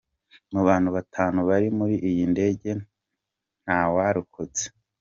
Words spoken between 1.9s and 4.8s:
iyi ndege ntawarokotse.”